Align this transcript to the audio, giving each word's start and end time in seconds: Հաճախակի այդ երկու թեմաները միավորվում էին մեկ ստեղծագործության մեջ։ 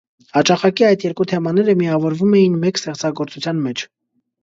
Հաճախակի 0.37 0.87
այդ 0.87 1.05
երկու 1.09 1.27
թեմաները 1.33 1.77
միավորվում 1.83 2.35
էին 2.43 2.59
մեկ 2.67 2.83
ստեղծագործության 2.85 3.65
մեջ։ 3.71 3.89